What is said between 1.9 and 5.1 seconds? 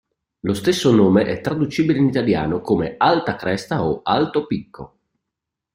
in Italiano come "alta cresta" o "alto picco".